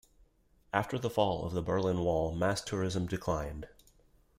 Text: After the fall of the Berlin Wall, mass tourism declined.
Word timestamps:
After 0.73 0.97
the 0.97 1.11
fall 1.11 1.45
of 1.45 1.53
the 1.53 1.61
Berlin 1.61 1.99
Wall, 1.99 2.33
mass 2.33 2.63
tourism 2.63 3.05
declined. 3.05 3.67